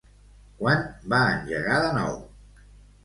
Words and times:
Quan 0.61 0.81
va 1.15 1.19
engegar 1.35 1.79
de 1.85 1.93
nou? 2.01 2.21